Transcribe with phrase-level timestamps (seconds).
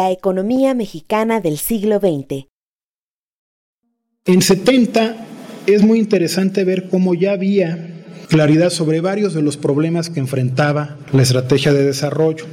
[0.00, 2.46] La economía mexicana del siglo XX.
[4.24, 5.26] En 70
[5.66, 10.96] es muy interesante ver cómo ya había claridad sobre varios de los problemas que enfrentaba
[11.12, 12.46] la estrategia de desarrollo.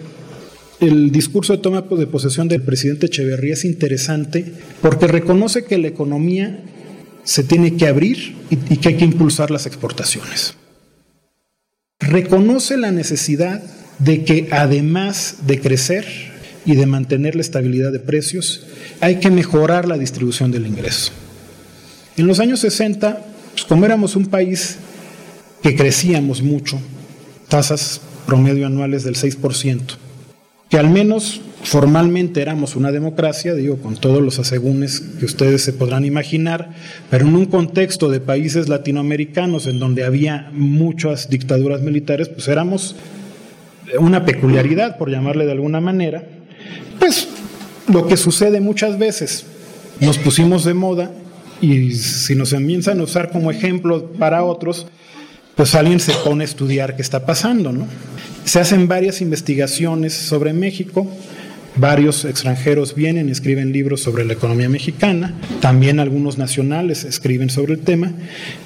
[0.82, 5.88] El discurso de toma de posesión del presidente Echeverría es interesante porque reconoce que la
[5.88, 6.66] economía
[7.24, 10.56] se tiene que abrir y, que hay que impulsar las exportaciones.
[12.02, 13.64] Reconoce la necesidad
[14.00, 16.36] de que además de crecer
[16.68, 18.68] y de mantener la estabilidad de precios,
[19.00, 21.14] hay que mejorar la distribución del ingreso.
[22.18, 24.78] En los años 60, pues como éramos un país
[25.64, 26.78] que crecíamos mucho,
[27.48, 29.80] tasas promedio anuales del 6%,
[30.70, 35.72] que al menos formalmente éramos una democracia, digo, con todos los asegúnes que ustedes se
[35.72, 36.72] podrán imaginar,
[37.09, 42.97] pero en un contexto de países latinoamericanos en donde había muchas dictaduras militares, pues éramos
[44.00, 46.28] una peculiaridad, por llamarle de alguna manera,
[47.08, 47.30] pues
[47.88, 49.45] lo que sucede muchas veces,
[50.02, 51.09] nos pusimos de moda
[51.61, 54.88] y si nos comienzan a usar como ejemplo para otros,
[55.55, 57.88] pues alguien se pone a estudiar qué está pasando, ¿no?
[58.44, 61.09] Se hacen varias investigaciones sobre México,
[61.78, 67.75] varios extranjeros vienen y escriben libros sobre la economía mexicana, también algunos nacionales escriben sobre
[67.75, 68.11] el tema,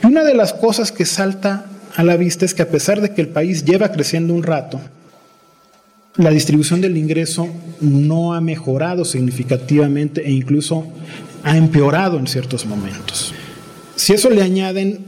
[0.03, 3.13] y una de las cosas que salta a la vista es que a pesar de
[3.13, 4.81] que el país lleva creciendo un rato,
[6.17, 7.47] la distribución del ingreso
[7.79, 10.87] no ha mejorado significativamente e incluso
[11.43, 13.33] ha empeorado en ciertos momentos.
[13.95, 14.99] Si eso le añaden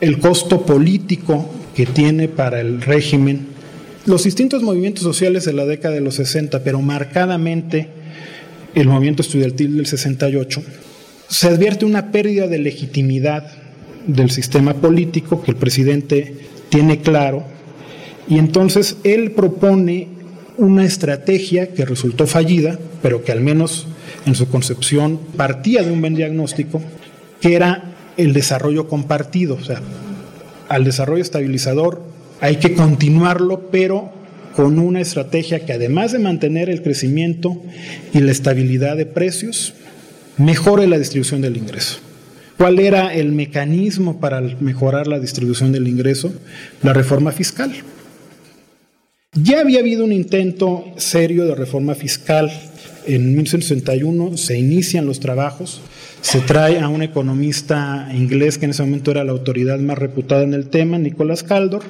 [0.00, 3.46] el costo político que tiene para el régimen,
[4.06, 7.88] los distintos movimientos sociales de la década de los 60, pero marcadamente
[8.74, 10.62] el movimiento estudiantil del 68,
[11.28, 13.46] se advierte una pérdida de legitimidad
[14.06, 16.34] del sistema político que el presidente
[16.70, 17.44] tiene claro,
[18.28, 20.08] y entonces él propone
[20.60, 23.86] una estrategia que resultó fallida, pero que al menos
[24.26, 26.82] en su concepción partía de un buen diagnóstico,
[27.40, 29.54] que era el desarrollo compartido.
[29.54, 29.80] O sea,
[30.68, 32.02] al desarrollo estabilizador
[32.40, 34.12] hay que continuarlo, pero
[34.54, 37.56] con una estrategia que además de mantener el crecimiento
[38.12, 39.72] y la estabilidad de precios,
[40.36, 42.00] mejore la distribución del ingreso.
[42.58, 46.34] ¿Cuál era el mecanismo para mejorar la distribución del ingreso?
[46.82, 47.72] La reforma fiscal.
[49.36, 52.50] Ya había habido un intento serio de reforma fiscal.
[53.06, 55.80] En 1961 se inician los trabajos,
[56.20, 60.42] se trae a un economista inglés que en ese momento era la autoridad más reputada
[60.42, 61.84] en el tema, Nicolás Caldor,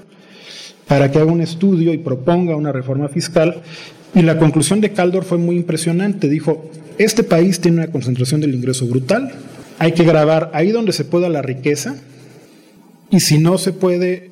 [0.86, 3.62] para que haga un estudio y proponga una reforma fiscal.
[4.14, 6.28] Y la conclusión de Caldor fue muy impresionante.
[6.28, 9.32] Dijo, este país tiene una concentración del ingreso brutal,
[9.78, 11.96] hay que grabar ahí donde se pueda la riqueza,
[13.10, 14.30] y si no se puede,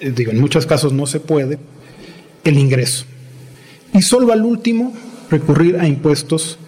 [0.00, 1.58] eh, digo, en muchos casos no se puede,
[2.50, 3.04] el ingreso.
[3.92, 4.92] Y solo al último
[5.30, 6.58] recurrir a impuestos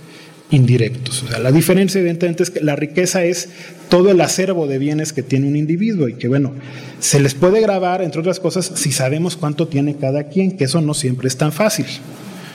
[0.50, 1.22] indirectos.
[1.22, 3.50] O sea, la diferencia evidentemente es que la riqueza es
[3.88, 6.54] todo el acervo de bienes que tiene un individuo y que bueno,
[7.00, 10.80] se les puede grabar, entre otras cosas, si sabemos cuánto tiene cada quien, que eso
[10.80, 11.86] no siempre es tan fácil.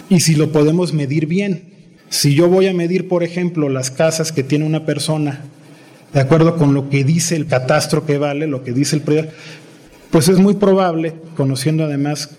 [0.10, 1.72] Y si lo podemos medir bien.
[2.10, 5.42] Si yo voy a medir, por ejemplo, las casas que tiene una persona,
[6.14, 9.32] de acuerdo con lo que dice el catastro que vale, lo que dice el predial,
[10.12, 12.30] pues es muy probable, conociendo además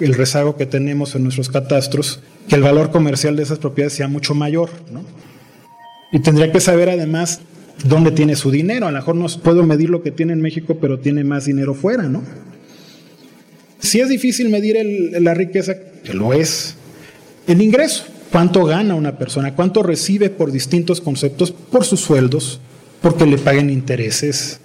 [0.00, 4.08] el rezago que tenemos en nuestros catastros, que el valor comercial de esas propiedades sea
[4.08, 4.70] mucho mayor.
[4.90, 5.02] ¿no?
[6.12, 7.40] Y tendría que saber además
[7.84, 8.86] dónde tiene su dinero.
[8.86, 11.74] A lo mejor no puedo medir lo que tiene en México, pero tiene más dinero
[11.74, 12.22] fuera, ¿no?
[13.80, 14.78] Si es difícil medir
[15.20, 16.76] la riqueza, que lo es,
[17.46, 18.04] el ingreso.
[18.32, 19.54] ¿Cuánto gana una persona?
[19.54, 21.52] ¿Cuánto recibe por distintos conceptos?
[21.52, 22.60] Por sus sueldos,
[23.00, 24.58] porque le paguen intereses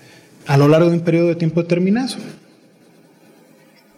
[0.47, 2.15] a lo largo de un periodo de tiempo determinado.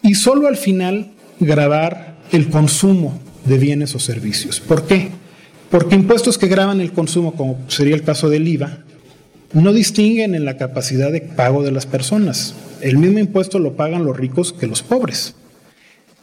[0.02, 4.60] Y solo al final grabar el consumo de bienes o servicios.
[4.60, 5.10] ¿Por qué?
[5.70, 8.80] Porque impuestos que graban el consumo, como sería el caso del IVA,
[9.54, 12.56] no distinguen en la capacidad de pago de las personas.
[12.82, 15.36] El mismo impuesto lo pagan los ricos que los pobres.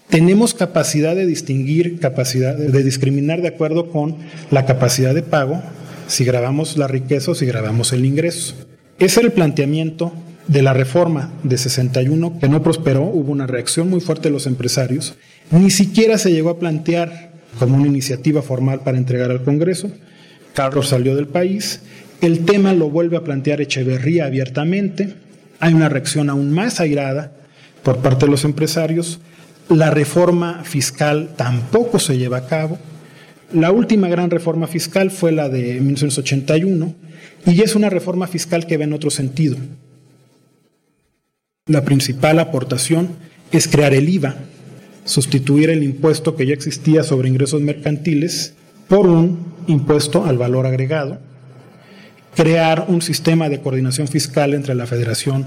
[0.08, 4.16] Tenemos capacidad de distinguir, capacidad de discriminar de acuerdo con
[4.50, 5.62] la capacidad de pago
[6.06, 8.54] si grabamos la riqueza o si grabamos el ingreso.
[8.98, 10.12] Ese es el planteamiento
[10.48, 14.46] de la reforma de 61 que no prosperó, hubo una reacción muy fuerte de los
[14.46, 15.14] empresarios,
[15.50, 19.90] ni siquiera se llegó a plantear como una iniciativa formal para entregar al Congreso.
[20.54, 21.82] Carlos salió del país,
[22.22, 25.14] el tema lo vuelve a plantear Echeverría abiertamente,
[25.60, 27.32] hay una reacción aún más airada
[27.82, 29.20] por parte de los empresarios,
[29.68, 32.78] la reforma fiscal tampoco se lleva a cabo,
[33.52, 36.94] la última gran reforma fiscal fue la de 1981
[37.46, 39.56] y es una reforma fiscal que va en otro sentido.
[41.68, 43.10] La principal aportación
[43.52, 44.36] es crear el IVA,
[45.04, 48.54] sustituir el impuesto que ya existía sobre ingresos mercantiles
[48.88, 51.18] por un impuesto al valor agregado,
[52.34, 55.46] crear un sistema de coordinación fiscal entre la federación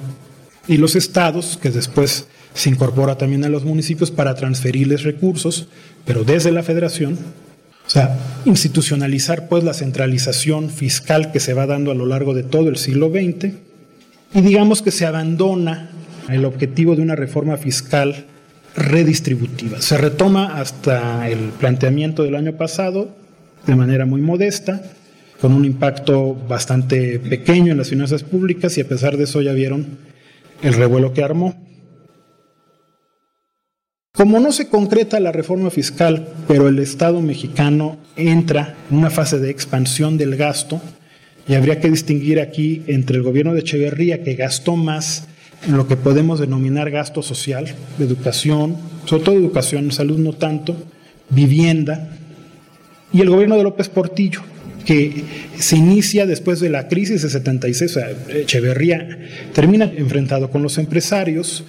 [0.67, 5.69] y los estados, que después se incorpora también a los municipios para transferirles recursos,
[6.05, 7.17] pero desde la federación,
[7.87, 8.15] o sea,
[8.45, 12.77] institucionalizar pues la centralización fiscal que se va dando a lo largo de todo el
[12.77, 13.55] siglo XX
[14.33, 15.89] y digamos que se abandona
[16.33, 18.25] el objetivo de una reforma fiscal
[18.75, 19.81] redistributiva.
[19.81, 23.09] Se retoma hasta el planteamiento del año pasado
[23.65, 24.81] de manera muy modesta,
[25.39, 29.53] con un impacto bastante pequeño en las finanzas públicas y a pesar de eso ya
[29.53, 29.97] vieron
[30.61, 31.55] el revuelo que armó.
[34.13, 39.39] Como no se concreta la reforma fiscal, pero el Estado mexicano entra en una fase
[39.39, 40.81] de expansión del gasto,
[41.47, 45.27] y habría que distinguir aquí entre el gobierno de Echeverría, que gastó más
[45.65, 47.65] en lo que podemos denominar gasto social,
[47.99, 50.75] educación, sobre todo educación, salud no tanto,
[51.29, 52.17] vivienda,
[53.13, 54.41] y el gobierno de López Portillo,
[54.85, 55.23] que
[55.59, 59.19] se inicia después de la crisis de 76, o sea, Echeverría
[59.53, 61.65] termina enfrentado con los empresarios,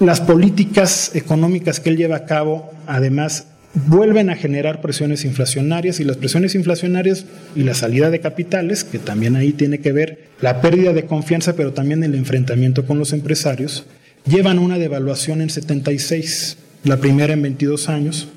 [0.00, 3.46] las políticas económicas que él lleva a cabo, además,
[3.86, 8.98] vuelven a generar presiones inflacionarias y las presiones inflacionarias y la salida de capitales, que
[8.98, 13.12] también ahí tiene que ver la pérdida de confianza, pero también el enfrentamiento con los
[13.12, 13.86] empresarios,
[14.24, 18.28] llevan a una devaluación en 76, la primera en 22 años,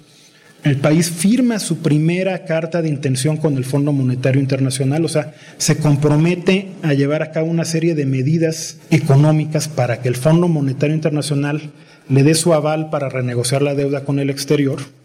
[0.63, 5.33] el país firma su primera carta de intención con el Fondo Monetario Internacional, o sea,
[5.57, 10.49] se compromete a llevar a cabo una serie de medidas económicas para que el Fondo
[10.49, 11.71] Monetario Internacional
[12.09, 14.98] le dé su aval para renegociar la deuda con el exterior.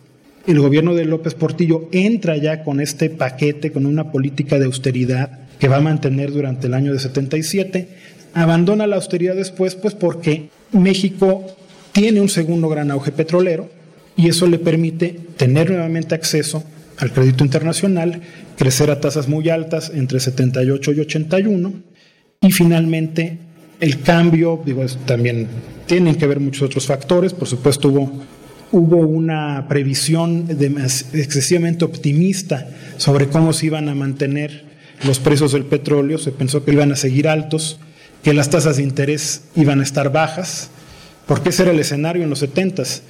[0.46, 5.40] El gobierno de López Portillo entra ya con este paquete, con una política de austeridad
[5.58, 7.88] que va a mantener durante el año de 77.
[8.34, 11.46] Abandona la austeridad después, pues porque México
[11.92, 13.70] tiene un segundo gran auge petrolero,
[14.16, 16.62] y eso le permite tener nuevamente acceso
[16.98, 18.20] al crédito internacional,
[18.56, 21.72] crecer a tasas muy altas entre 78 y 81
[22.40, 23.38] y finalmente
[23.80, 25.48] el cambio, digo, también
[25.86, 28.22] tienen que ver muchos otros factores, por supuesto hubo,
[28.74, 30.46] hubo una previsión
[31.12, 34.64] excesivamente optimista sobre cómo se iban a mantener
[35.04, 37.78] los precios del petróleo, se pensó que iban a seguir altos,
[38.22, 40.70] que las tasas de interés iban a estar bajas,
[41.26, 43.02] porque ese era el escenario en los 70s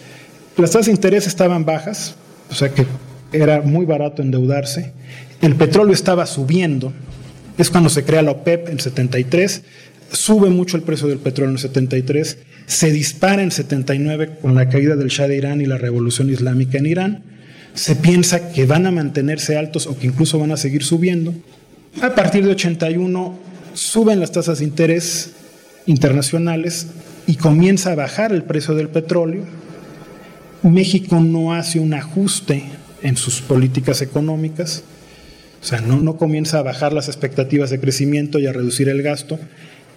[0.57, 2.15] las tasas de interés estaban bajas,
[2.49, 2.87] o sea que
[3.33, 4.93] era muy barato endeudarse.
[5.41, 6.93] El petróleo estaba subiendo.
[7.59, 9.63] Es cuando se crea la OPEP en 73.
[10.13, 12.39] Sube mucho el precio del petróleo en 73.
[12.67, 16.79] Se dispara en 79 con la caída del Shah de Irán y la revolución islámica
[16.79, 17.23] en Irán.
[17.75, 21.35] Se piensa que van a mantenerse altos o que incluso van a seguir subiendo.
[22.01, 23.39] A partir de 81
[23.75, 25.33] suben las tasas de interés
[25.87, 26.87] internacionales
[27.27, 29.45] y comienza a bajar el precio del petróleo
[30.71, 32.65] México no hace un ajuste
[33.03, 34.83] en sus políticas económicas,
[35.61, 39.03] o sea, no, no comienza a bajar las expectativas de crecimiento y a reducir el
[39.03, 39.39] gasto,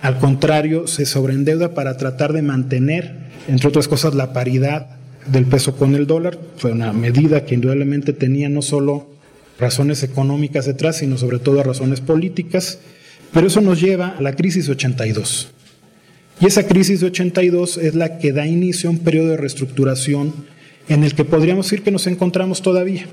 [0.02, 5.76] al contrario, se sobreendeuda para tratar de mantener, entre otras cosas, la paridad del peso
[5.76, 6.38] con el dólar.
[6.58, 9.08] Fue una medida que indudablemente tenía no solo
[9.60, 12.80] razones económicas detrás, sino sobre todo razones políticas.
[13.34, 15.50] Pero eso nos lleva a la crisis 82.
[16.40, 20.34] Y esa crisis de 82 es la que da inicio a un periodo de reestructuración
[20.88, 23.08] en el que podríamos decir que nos encontramos todavía.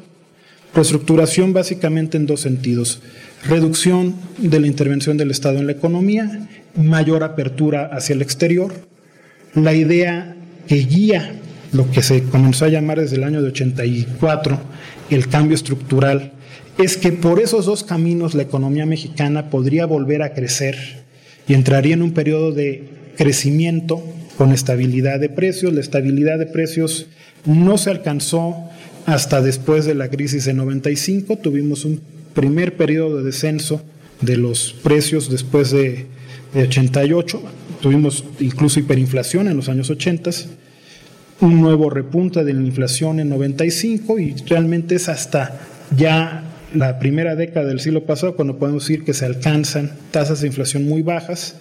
[0.74, 3.00] Reestructuración básicamente en dos sentidos.
[3.44, 8.72] Reducción de la intervención del Estado en la economía, mayor apertura hacia el exterior.
[9.54, 11.40] La idea que guía
[11.72, 14.58] lo que se comenzó a llamar desde el año de 84
[15.10, 16.32] el cambio estructural
[16.78, 20.76] es que por esos dos caminos la economía mexicana podría volver a crecer
[21.46, 24.02] y entraría en un periodo de crecimiento
[24.36, 25.72] con estabilidad de precios.
[25.72, 27.06] La estabilidad de precios
[27.44, 28.56] no se alcanzó
[29.06, 31.36] hasta después de la crisis de 95.
[31.36, 32.00] Tuvimos un
[32.34, 33.82] primer periodo de descenso
[34.20, 36.06] de los precios después de,
[36.54, 37.42] 88.
[37.80, 40.30] Tuvimos incluso hiperinflación en los años 80.
[41.40, 45.60] Un nuevo repunte de la inflación en 95 y realmente es hasta
[45.96, 50.48] ya la primera década del siglo pasado cuando podemos decir que se alcanzan tasas de
[50.48, 51.56] inflación muy bajas,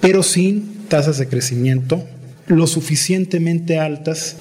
[0.00, 2.04] pero sin tasas de crecimiento
[2.46, 4.36] lo suficientemente altas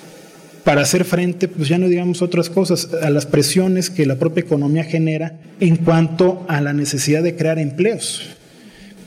[0.63, 4.41] para hacer frente, pues ya no digamos otras cosas, a las presiones que la propia
[4.41, 8.29] economía genera en cuanto a la necesidad de crear empleos.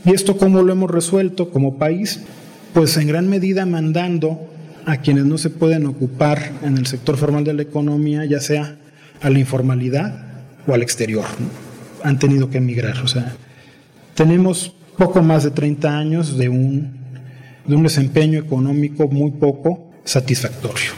[0.06, 2.20] ¿Y esto cómo lo hemos resuelto como país?
[2.72, 4.48] Pues en gran medida mandando
[4.86, 8.76] a quienes no se pueden ocupar en el sector formal de la economía, ya sea
[9.20, 10.26] a la informalidad
[10.66, 11.24] o al exterior.
[12.04, 12.98] Han tenido que emigrar.
[13.02, 13.34] O sea,
[14.14, 16.92] tenemos poco más de 30 años de un,
[17.66, 20.92] de un desempeño económico muy poco satisfactorio.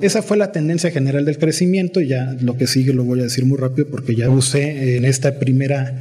[0.00, 3.44] Esa fue la tendencia general del crecimiento, ya lo que sigue lo voy a decir
[3.44, 5.94] muy rápido porque ya usé en esta primera,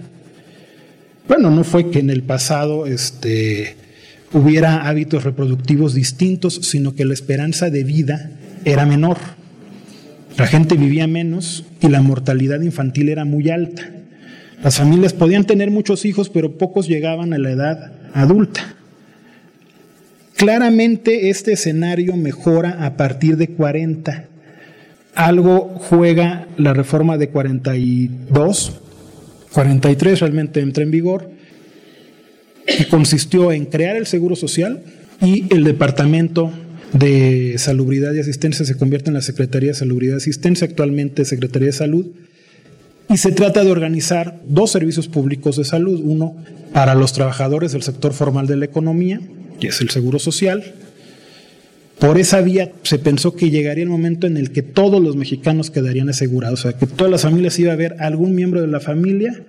[1.27, 3.75] Bueno, no fue que en el pasado este,
[4.33, 8.31] hubiera hábitos reproductivos distintos, sino que la esperanza de vida
[8.65, 9.19] era menor.
[10.37, 13.91] La gente vivía menos y la mortalidad infantil era muy alta.
[14.63, 18.75] Las familias podían tener muchos hijos, pero pocos llegaban a la edad adulta.
[20.37, 24.25] Claramente este escenario mejora a partir de 40.
[25.15, 28.81] Algo juega la reforma de 42,
[29.53, 31.31] 43 realmente entra en vigor,
[32.67, 34.83] que consistió en crear el Seguro Social
[35.21, 36.53] y el Departamento
[36.93, 41.67] de Salubridad y Asistencia se convierte en la Secretaría de Salubridad y Asistencia, actualmente Secretaría
[41.67, 42.07] de Salud,
[43.09, 46.37] y se trata de organizar dos servicios públicos de salud, uno
[46.73, 49.21] para los trabajadores del sector formal de la economía,
[49.59, 50.75] que es el Seguro Social.
[51.99, 55.71] Por esa vía se pensó que llegaría el momento en el que todos los mexicanos
[55.71, 58.81] quedarían asegurados, o sea, que todas las familias iba a haber algún miembro de la
[58.81, 59.43] familia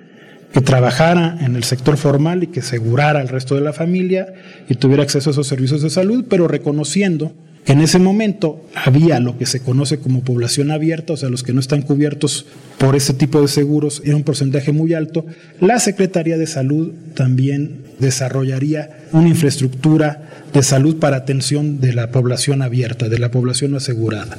[0.54, 4.34] que trabajara en el sector formal y que asegurara al resto de la familia
[4.70, 7.34] y tuviera acceso a esos servicios de salud, pero reconociendo
[7.66, 11.44] que en ese momento había lo que se conoce como población abierta, o sea, los
[11.44, 15.26] que no están cubiertos por ese tipo de seguros, era un porcentaje muy alto,
[15.60, 22.62] la Secretaría de Salud también desarrollaría una infraestructura de salud para atención de la población
[22.62, 24.38] abierta, de la población asegurada.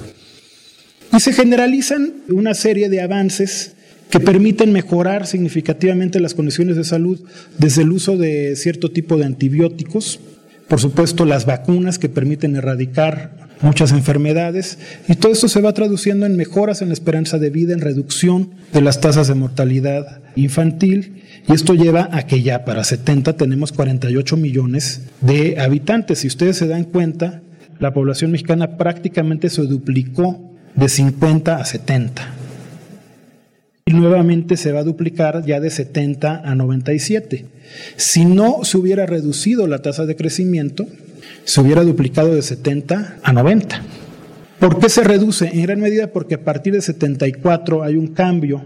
[1.15, 3.77] Y se generalizan una serie de avances
[4.13, 7.19] que permiten mejorar significativamente las condiciones de salud
[7.57, 10.21] desde el uso de cierto tipo de antibióticos,
[10.69, 14.77] por supuesto las vacunas que permiten erradicar muchas enfermedades
[15.09, 18.51] y todo esto se va traduciendo en mejoras en la esperanza de vida, en reducción
[18.75, 23.73] de las tasas de mortalidad infantil y esto lleva a que ya para 70 tenemos
[23.73, 26.19] 48 millones de habitantes.
[26.19, 27.41] Si ustedes se dan cuenta,
[27.79, 32.42] la población mexicana prácticamente se duplicó de 50 a 70
[33.93, 37.47] nuevamente se va a duplicar ya de 70 a 97.
[37.97, 40.87] Si no se hubiera reducido la tasa de crecimiento,
[41.45, 43.83] se hubiera duplicado de 70 a 90.
[44.61, 45.51] ¿Por qué se reduce?
[45.53, 48.63] En gran medida porque a partir de 74 hay un cambio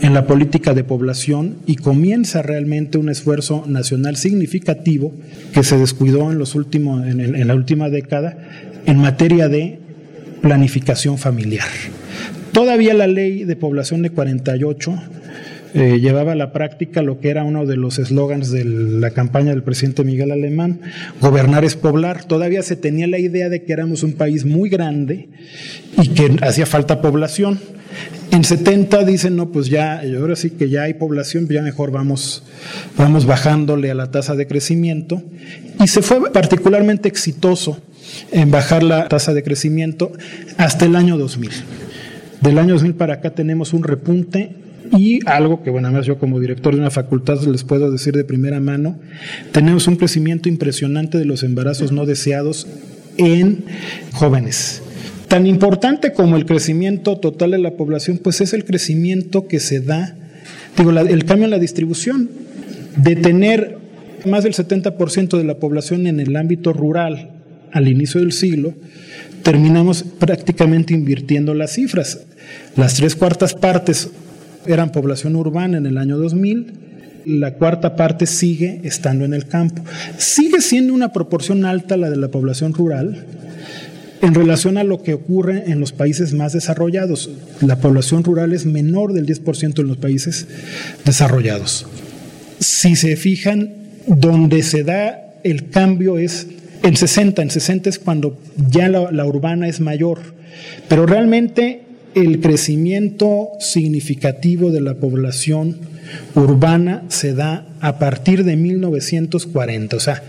[0.00, 5.12] en la política de población y comienza realmente un esfuerzo nacional significativo
[5.52, 8.38] que se descuidó en, los últimos, en, en la última década
[8.86, 9.80] en materia de
[10.40, 11.66] planificación familiar.
[12.52, 14.94] Todavía la ley de población de 48
[15.72, 19.50] eh, llevaba a la práctica lo que era uno de los eslogans de la campaña
[19.50, 20.80] del presidente Miguel Alemán,
[21.20, 22.24] gobernar es poblar.
[22.24, 25.28] Todavía se tenía la idea de que éramos un país muy grande
[26.02, 27.60] y que hacía falta población.
[28.32, 32.44] En 70 dicen, no, pues ya, ahora sí que ya hay población, ya mejor vamos,
[32.96, 35.22] vamos bajándole a la tasa de crecimiento.
[35.80, 37.80] Y se fue particularmente exitoso
[38.32, 40.12] en bajar la tasa de crecimiento
[40.56, 41.50] hasta el año 2000.
[42.40, 44.50] Del año 2000 para acá tenemos un repunte
[44.96, 48.24] y algo que, bueno, además yo como director de una facultad les puedo decir de
[48.24, 48.98] primera mano,
[49.52, 52.66] tenemos un crecimiento impresionante de los embarazos no deseados
[53.18, 53.64] en
[54.12, 54.82] jóvenes.
[55.28, 59.80] Tan importante como el crecimiento total de la población, pues es el crecimiento que se
[59.80, 60.16] da,
[60.76, 62.30] digo, el cambio en la distribución,
[62.96, 63.78] de tener
[64.26, 67.39] más del 70% de la población en el ámbito rural
[67.72, 68.74] al inicio del siglo,
[69.42, 72.20] terminamos prácticamente invirtiendo las cifras.
[72.76, 74.10] Las tres cuartas partes
[74.66, 76.72] eran población urbana en el año 2000,
[77.26, 79.82] la cuarta parte sigue estando en el campo.
[80.18, 83.24] Sigue siendo una proporción alta la de la población rural
[84.22, 87.30] en relación a lo que ocurre en los países más desarrollados.
[87.60, 90.46] La población rural es menor del 10% en los países
[91.04, 91.86] desarrollados.
[92.58, 93.74] Si se fijan,
[94.06, 96.46] donde se da el cambio es
[96.82, 97.42] en 60.
[97.42, 100.20] En 60 es cuando ya la, urbana es mayor.
[100.88, 101.82] Pero realmente
[102.14, 105.78] el crecimiento significativo de la población
[106.34, 109.96] urbana se da a partir de 1940.
[109.96, 110.22] O sea,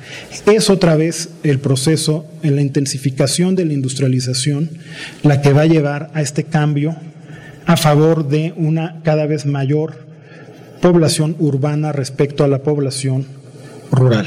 [0.46, 4.70] es otra vez el proceso en la intensificación de la industrialización
[5.24, 6.96] la que va a llevar a este cambio
[7.66, 10.06] a favor de una cada vez mayor
[10.82, 13.26] población urbana respecto a la población
[13.92, 14.26] rural.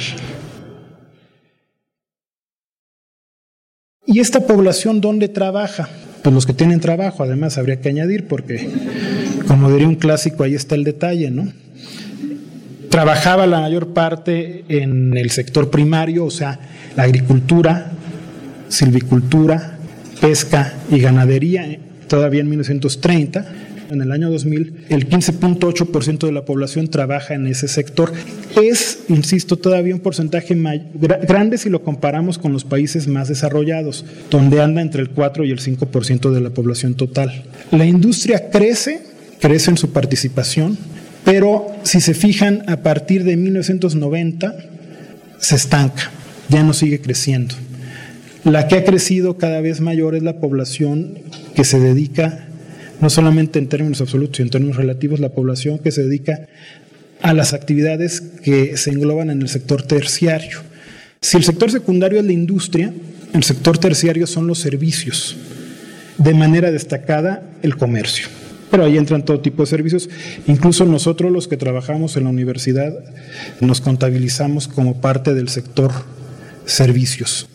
[4.07, 5.89] ¿Y esta población dónde trabaja?
[6.23, 8.69] Pues los que tienen trabajo, además habría que añadir, porque
[9.47, 11.53] como diría un clásico, ahí está el detalle, ¿no?
[12.91, 16.61] Trabajaba la mayor parte en el sector primario, o sea,
[16.97, 17.93] la agricultura,
[18.69, 19.79] silvicultura,
[20.21, 23.47] pesca y ganadería, todavía en 1930
[23.91, 28.13] en el año 2000, el 15.8% de la población trabaja en ese sector.
[28.61, 30.57] Es, insisto, todavía un porcentaje
[30.95, 35.51] grande si lo comparamos con los países más desarrollados, donde anda entre el 4 y
[35.51, 37.45] el 5% de la población total.
[37.71, 39.03] La industria crece,
[39.41, 40.79] crece en su participación,
[41.25, 44.55] pero si se fijan, a partir de 1990
[45.39, 46.11] se estanca,
[46.49, 47.55] ya no sigue creciendo.
[48.45, 51.19] La que ha crecido cada vez mayor es la población
[51.55, 52.47] que se dedica
[53.05, 56.49] no solamente en términos absolutos, sino en términos relativos, la población que se dedica
[57.21, 60.63] a las actividades que se engloban en el sector terciario.
[61.21, 62.95] Si el sector secundario es la industria,
[63.35, 65.37] el sector terciario son los servicios,
[66.17, 68.29] de manera destacada el comercio.
[68.71, 70.09] Pero ahí entran todo tipo de servicios.
[70.47, 73.05] Incluso nosotros los que trabajamos en la universidad
[73.61, 75.93] nos contabilizamos como parte del sector
[76.65, 77.51] servicios.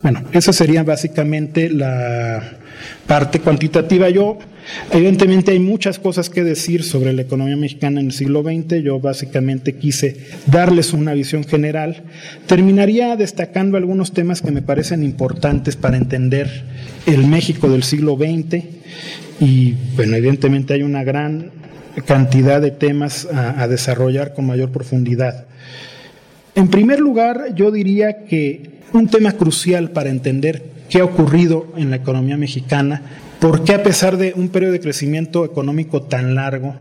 [0.00, 2.63] Bueno, esa sería básicamente la
[3.06, 4.08] parte cuantitativa.
[4.10, 4.38] Yo,
[4.90, 8.82] evidentemente hay muchas cosas que decir sobre la economía mexicana en el siglo XX.
[8.82, 12.04] Yo básicamente quise darles una visión general.
[12.46, 16.64] Terminaría destacando algunos temas que me parecen importantes para entender
[17.06, 18.64] el México del siglo XX.
[19.40, 21.50] Y, bueno, evidentemente hay una gran
[22.06, 25.46] cantidad de temas a, a desarrollar con mayor profundidad.
[26.54, 31.90] En primer lugar, yo diría que un tema crucial para entender qué ha ocurrido en
[31.90, 33.02] la economía mexicana,
[33.40, 36.76] por qué a pesar de un periodo de crecimiento económico tan largo,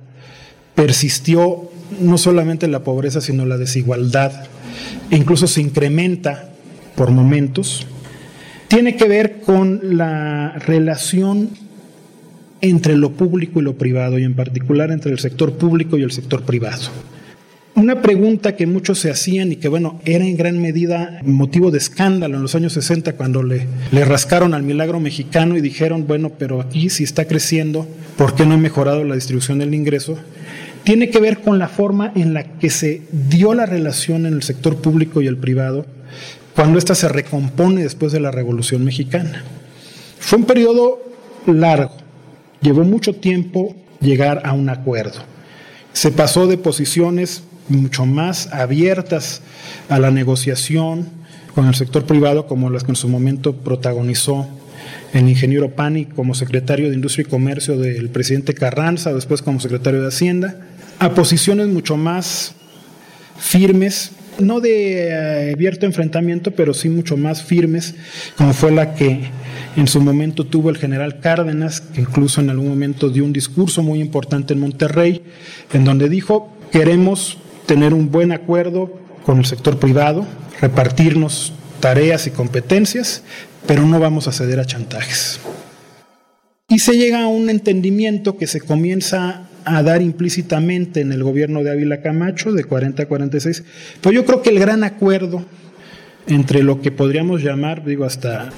[0.75, 4.31] persistió no solamente la pobreza, sino la desigualdad,
[5.09, 6.51] e incluso se incrementa
[6.95, 7.87] por momentos,
[8.67, 11.49] tiene que ver con la relación
[12.61, 16.11] entre lo público y lo privado, y en particular entre el sector público y el
[16.11, 16.83] sector privado.
[17.75, 21.79] Una pregunta que muchos se hacían y que, bueno, era en gran medida motivo de
[21.79, 26.61] escándalo en los años 60 cuando le, rascaron al milagro mexicano y dijeron, bueno, pero
[26.61, 30.19] aquí si está creciendo, ¿por qué no ha mejorado la distribución del ingreso?
[30.83, 34.43] Tiene que ver con la forma en la que se dio la relación en el
[34.43, 35.87] sector público y el privado
[36.53, 39.43] cuando ésta se recompone después de la Revolución Mexicana.
[40.19, 41.01] Fue un periodo
[41.47, 41.97] largo,
[42.61, 45.21] llevó mucho tiempo llegar a un acuerdo.
[45.93, 49.41] Se pasó de posiciones mucho más abiertas
[49.89, 51.07] a la negociación
[51.55, 54.47] con el sector privado, como las que en su momento protagonizó
[55.13, 60.01] el ingeniero Pani como secretario de Industria y Comercio del presidente Carranza, después como secretario
[60.01, 60.55] de Hacienda,
[60.99, 62.55] a posiciones mucho más
[63.37, 67.93] firmes, no de eh, abierto enfrentamiento, pero sí mucho más firmes,
[68.35, 69.21] como fue la que
[69.75, 73.83] en su momento tuvo el general Cárdenas, que incluso en algún momento dio un discurso
[73.83, 75.21] muy importante en Monterrey,
[75.71, 78.91] en donde dijo, queremos tener un buen acuerdo
[79.25, 80.25] con el sector privado,
[80.61, 83.23] repartirnos tareas y competencias,
[83.65, 85.39] pero no vamos a ceder a chantajes.
[86.69, 91.63] Y se llega a un entendimiento que se comienza a dar implícitamente en el gobierno
[91.63, 93.63] de Ávila Camacho de 40 a 46,
[94.01, 95.45] pero yo creo que el gran acuerdo
[96.27, 98.49] entre lo que podríamos llamar, digo, hasta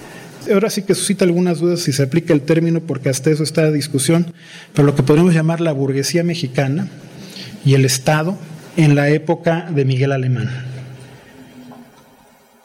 [0.51, 3.63] ahora sí que suscita algunas dudas si se aplica el término, porque hasta eso está
[3.63, 4.33] la discusión,
[4.73, 6.87] pero lo que podríamos llamar la burguesía mexicana
[7.65, 8.37] y el Estado,
[8.77, 10.49] en la época de Miguel Alemán.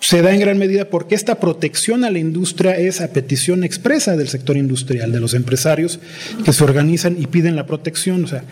[0.00, 4.16] Se da en gran medida porque esta protección a la industria es a petición expresa
[4.16, 6.00] del sector industrial, de los empresarios
[6.44, 8.24] que se organizan y piden la protección.
[8.24, 8.42] O sea,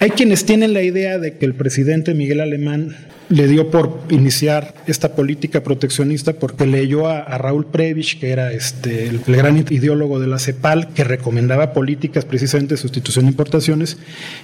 [0.00, 2.94] hay quienes tienen la idea de que el presidente Miguel Alemán
[3.28, 9.08] le dio por iniciar esta política proteccionista porque leyó a, Raúl Previch, que era este,
[9.08, 13.98] el, gran ideólogo de la CEPAL, que recomendaba políticas precisamente de sustitución de importaciones.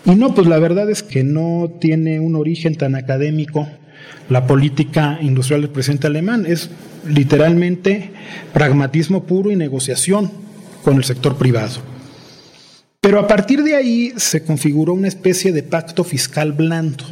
[0.05, 3.69] Y no, pues la verdad es que no tiene un origen tan académico
[4.29, 6.71] la política industrial del presidente alemán, es
[7.07, 8.11] literalmente
[8.53, 10.31] pragmatismo puro y negociación
[10.83, 11.81] con el sector privado.
[13.01, 17.05] Pero a partir de ahí se configuró una especie de pacto fiscal blando.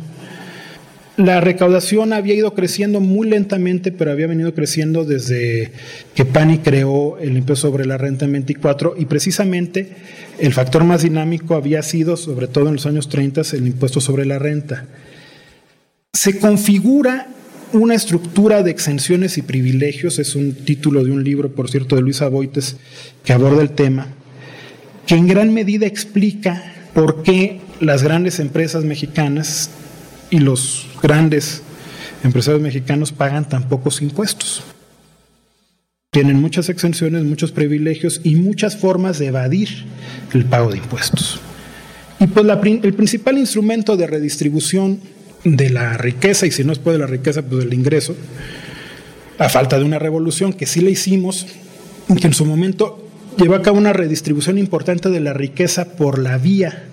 [1.19, 5.71] La recaudación había ido creciendo muy lentamente, pero había venido creciendo desde
[6.15, 9.91] que Pani creó el impuesto sobre la renta en 24 y precisamente
[10.39, 14.25] el factor más dinámico había sido, sobre todo en los años 30, el impuesto sobre
[14.25, 14.87] la renta.
[16.15, 17.29] Se configura
[17.75, 22.03] una estructura de exenciones y privilegios, es un título de un libro, por cierto, de
[22.03, 22.77] Luisa Boites,
[23.23, 24.09] que aborda el tema,
[25.07, 29.71] que en gran medida explica por qué las grandes empresas mexicanas
[30.33, 31.63] y los grandes
[32.25, 34.63] empresarios mexicanos pagan tan pocos impuestos.
[36.11, 39.69] Tienen muchas exenciones, muchos privilegios y muchas formas de evadir
[40.33, 41.39] el pago de impuestos.
[42.19, 45.01] Y pues el principal instrumento de redistribución
[45.45, 48.17] de la riqueza, y si no es por la riqueza, pues del ingreso,
[49.39, 51.47] a falta de una revolución que sí le hicimos,
[52.19, 56.39] que en su momento llevó a cabo una redistribución importante de la riqueza por la
[56.39, 56.89] vía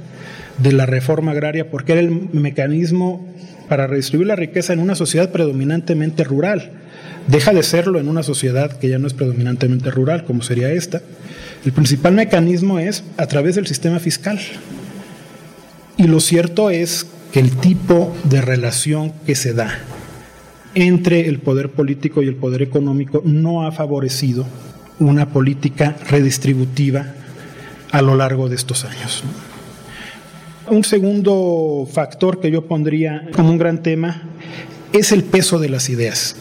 [0.61, 3.27] de la reforma agraria, porque era el mecanismo
[3.67, 6.71] para redistribuir la riqueza en una sociedad predominantemente rural.
[7.27, 11.01] Deja de serlo en una sociedad que ya no es predominantemente rural, como sería esta.
[11.63, 14.39] El principal mecanismo es a través del sistema fiscal.
[15.97, 19.79] Y lo cierto es que el tipo de relación que se da
[20.73, 24.45] entre el poder político y el poder económico no ha favorecido
[24.99, 27.13] una política redistributiva
[27.91, 29.23] a lo largo de estos años.
[30.69, 34.21] Un segundo factor que yo pondría como un gran tema
[34.93, 36.35] es el peso de las ideas.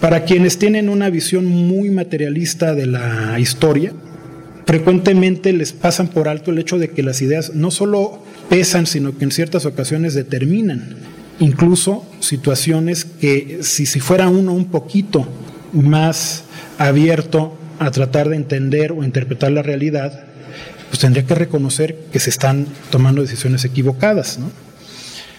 [0.00, 3.92] Para quienes tienen una visión muy materialista de la historia,
[4.66, 9.16] frecuentemente les pasan por alto el hecho de que las ideas no solo pesan, sino
[9.16, 10.96] que en ciertas ocasiones determinan
[11.40, 15.26] incluso situaciones que si, fuera uno un poquito
[15.72, 16.44] más
[16.78, 20.26] abierto a tratar de entender o interpretar la realidad,
[20.92, 24.38] pues tendría que reconocer que se están tomando decisiones equivocadas.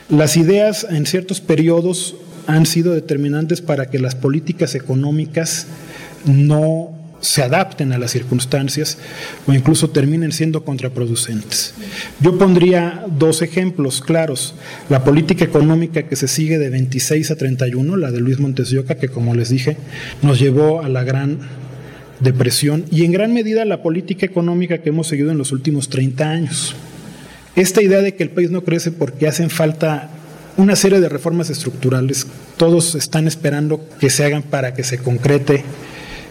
[0.09, 2.15] Las ideas en ciertos periodos
[2.47, 5.67] han sido determinantes para que las políticas económicas
[6.25, 6.89] no
[7.19, 8.97] se adapten a las circunstancias
[9.45, 11.75] o incluso terminen siendo contraproducentes.
[12.19, 14.55] Yo pondría dos ejemplos claros.
[14.89, 18.79] La política económica que se sigue de 26 a 31, la de Luis Montes de
[18.79, 19.77] Oca, que como les dije,
[20.23, 21.37] nos llevó a la gran
[22.23, 26.29] depresión y en gran medida la política económica que hemos seguido en los últimos 30
[26.29, 26.75] años.
[27.55, 30.09] Esta idea de que el país no crece porque hacen falta
[30.57, 35.63] una serie de reformas estructurales, todos están esperando que se hagan para que se concrete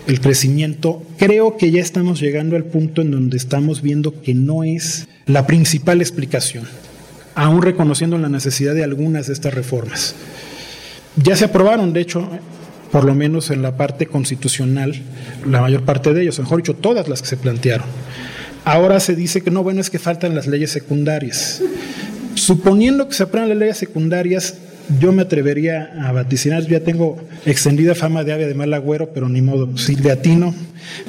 [0.06, 4.64] el crecimiento, creo que ya estamos llegando al punto en donde estamos viendo que no
[4.64, 6.64] es la principal explicación,
[7.34, 10.14] aún reconociendo la necesidad de algunas de estas reformas.
[11.16, 12.28] Ya se aprobaron, de hecho,
[12.92, 14.94] por lo menos en la parte constitucional,
[15.48, 17.86] la mayor parte de ellos, mejor dicho, todas las que se plantearon.
[18.64, 21.62] Ahora se dice que no, bueno, es que faltan las leyes secundarias.
[22.34, 24.56] Suponiendo que se aprueban las leyes secundarias,
[25.00, 29.28] yo me atrevería a vaticinar, ya tengo extendida fama de ave de mal agüero, pero
[29.28, 30.54] ni modo, si le atino,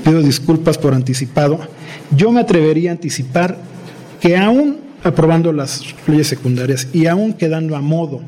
[0.06, 1.60] pido disculpas por anticipado,
[2.16, 3.58] yo me atrevería a anticipar
[4.22, 8.22] que aún aprobando las leyes secundarias y aún quedando a modo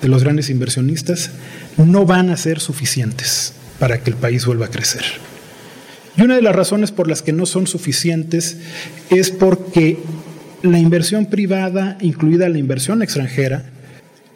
[0.00, 1.30] de los grandes inversionistas,
[1.76, 5.04] no van a ser suficientes para que el país vuelva a crecer.
[6.16, 8.58] Y una de las razones por las que no son suficientes
[9.10, 9.98] es porque
[10.62, 13.64] la inversión privada, incluida la inversión extranjera,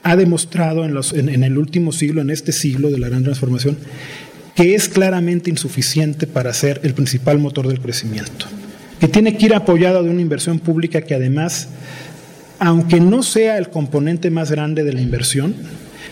[0.02, 3.78] ha demostrado en, el último siglo, en este siglo de la gran transformación,
[4.54, 8.46] que es claramente insuficiente para ser el principal motor del crecimiento,
[8.98, 11.68] que tiene que ir apoyado de una inversión pública que además,
[12.58, 15.54] aunque no sea el componente más grande de la inversión,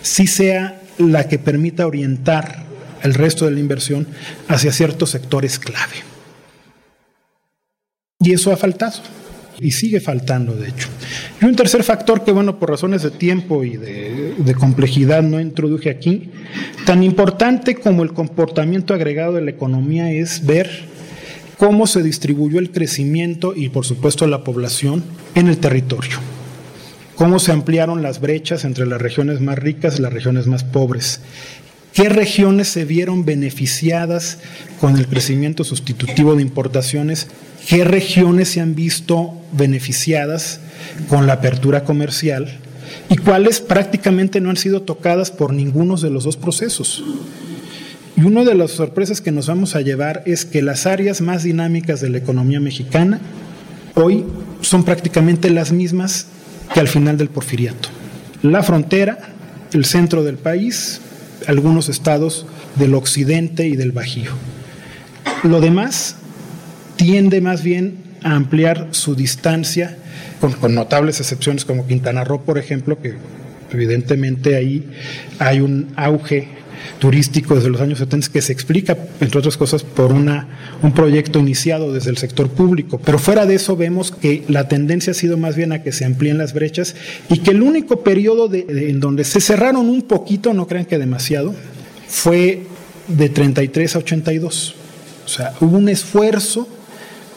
[0.02, 2.64] sí sea la que permita orientar
[3.02, 4.06] el resto de la inversión
[4.48, 5.96] hacia ciertos sectores clave.
[8.20, 9.00] Y eso ha faltado
[9.60, 10.88] y sigue faltando, de hecho.
[11.40, 15.90] Y un tercer factor que, bueno, por razones de tiempo y de, complejidad no introduje
[15.90, 16.30] aquí,
[16.84, 20.70] tan importante como el comportamiento agregado de la economía es ver
[21.58, 25.04] cómo se distribuyó el crecimiento y, por supuesto, la población
[25.34, 26.18] en el territorio.
[27.16, 31.20] Cómo se ampliaron las brechas entre las regiones más ricas y las regiones más pobres.
[31.92, 34.38] ¿Qué regiones se vieron beneficiadas
[34.80, 37.28] con el crecimiento sustitutivo de importaciones
[37.66, 40.60] qué regiones se han visto beneficiadas
[41.08, 42.58] con la apertura comercial
[43.10, 47.02] y cuáles prácticamente no han sido tocadas por ninguno de los dos procesos.
[48.16, 51.42] Y una de las sorpresas que nos vamos a llevar es que las áreas más
[51.42, 53.20] dinámicas de la economía mexicana
[53.94, 54.24] hoy
[54.60, 56.28] son prácticamente las mismas
[56.72, 57.88] que al final del porfiriato.
[58.42, 59.18] La frontera,
[59.72, 61.00] el centro del país,
[61.46, 64.32] algunos estados del occidente y del bajío.
[65.42, 66.16] Lo demás
[66.96, 69.96] tiende más bien a ampliar su distancia,
[70.40, 73.14] con, notables excepciones como Quintana Roo, por ejemplo, que
[73.72, 74.90] evidentemente ahí
[75.38, 76.48] hay un auge
[76.98, 80.48] turístico desde los años 70 que se explica, entre otras cosas, por una,
[80.82, 83.00] un proyecto iniciado desde el sector público.
[83.04, 86.04] Pero fuera de eso vemos que la tendencia ha sido más bien a que se
[86.04, 86.94] amplíen las brechas
[87.28, 91.54] y que el único periodo en donde se cerraron un poquito, no crean que demasiado,
[92.08, 92.62] fue
[93.08, 94.74] de 33 a 82.
[95.24, 96.68] O sea, hubo un esfuerzo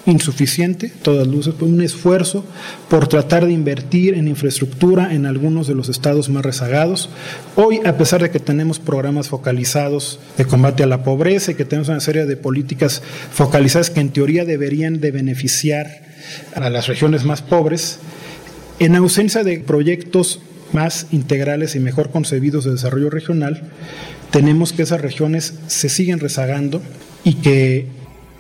[0.06, 2.46] insuficiente, todas luces, un esfuerzo
[2.90, 7.10] por tratar de invertir en infraestructura en algunos de los estados más rezagados.
[7.56, 11.66] Hoy, a pesar de que tenemos programas focalizados de combate a la pobreza y que
[11.66, 16.02] tenemos una serie de políticas focalizadas que en teoría deberían de beneficiar
[16.56, 18.00] a las regiones más pobres,
[18.80, 20.40] en ausencia de proyectos
[20.72, 23.64] más integrales y mejor concebidos de desarrollo regional,
[24.32, 26.82] tenemos que esas regiones se siguen rezagando
[27.24, 27.88] y que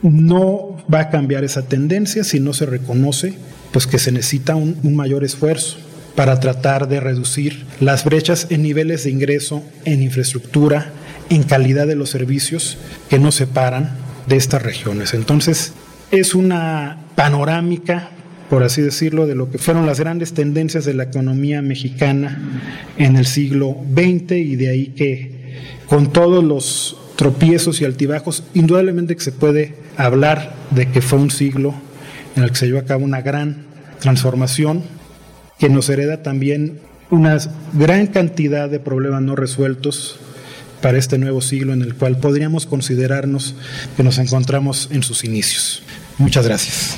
[0.01, 3.35] no va a cambiar esa tendencia si no se reconoce
[3.71, 5.77] pues que se necesita un, un, mayor esfuerzo
[6.15, 10.91] para tratar de reducir las brechas en niveles de ingreso, en infraestructura,
[11.29, 12.77] en calidad de los servicios
[13.09, 13.91] que nos separan
[14.27, 15.13] de estas regiones.
[15.13, 15.73] Entonces,
[16.11, 18.09] es una panorámica,
[18.49, 22.61] por así decirlo, de lo que fueron las grandes tendencias de la economía mexicana
[22.97, 25.39] en el siglo XX y de ahí que
[25.87, 31.29] con todos los tropiezos y altibajos, indudablemente que se puede hablar de que fue un
[31.29, 31.73] siglo
[32.35, 33.65] en el que se llevó a cabo una gran
[33.99, 34.83] transformación
[35.57, 37.37] que nos hereda también una
[37.73, 40.19] gran cantidad de problemas no resueltos
[40.81, 43.55] para este nuevo siglo en el cual podríamos considerarnos
[43.97, 45.83] que nos encontramos en sus inicios.
[46.17, 46.97] Muchas gracias.